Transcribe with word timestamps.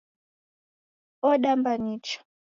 Odamba 1.29 1.71
nicha 1.83 2.17